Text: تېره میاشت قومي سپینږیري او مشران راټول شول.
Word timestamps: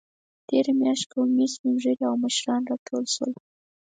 تېره 0.47 0.71
میاشت 0.79 1.05
قومي 1.11 1.45
سپینږیري 1.55 2.03
او 2.09 2.15
مشران 2.23 2.61
راټول 2.71 3.03
شول. 3.15 3.31